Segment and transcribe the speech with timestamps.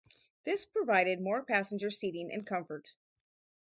[0.45, 2.95] This provided more passenger seating and comfort.